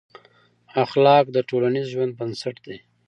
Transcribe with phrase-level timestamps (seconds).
[0.83, 2.77] اخلاق د ټولنیز ژوند بنسټ دی.